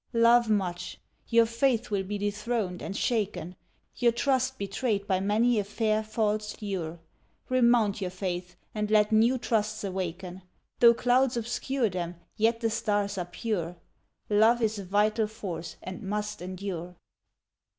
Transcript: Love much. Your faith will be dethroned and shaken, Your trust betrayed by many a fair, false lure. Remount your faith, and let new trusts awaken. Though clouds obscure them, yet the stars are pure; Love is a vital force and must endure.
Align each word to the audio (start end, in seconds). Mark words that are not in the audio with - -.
Love 0.17 0.49
much. 0.49 0.97
Your 1.27 1.45
faith 1.45 1.91
will 1.91 2.01
be 2.01 2.17
dethroned 2.17 2.81
and 2.81 2.97
shaken, 2.97 3.55
Your 3.97 4.11
trust 4.11 4.57
betrayed 4.57 5.05
by 5.05 5.19
many 5.19 5.59
a 5.59 5.63
fair, 5.63 6.01
false 6.01 6.59
lure. 6.59 6.97
Remount 7.49 8.01
your 8.01 8.09
faith, 8.09 8.55
and 8.73 8.89
let 8.89 9.11
new 9.11 9.37
trusts 9.37 9.83
awaken. 9.83 10.41
Though 10.79 10.95
clouds 10.95 11.37
obscure 11.37 11.89
them, 11.91 12.15
yet 12.35 12.61
the 12.61 12.71
stars 12.71 13.19
are 13.19 13.25
pure; 13.25 13.75
Love 14.27 14.59
is 14.63 14.79
a 14.79 14.85
vital 14.85 15.27
force 15.27 15.75
and 15.83 16.01
must 16.01 16.41
endure. 16.41 16.95